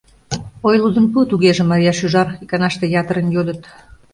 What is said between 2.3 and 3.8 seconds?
иканаште ятырын йодыт.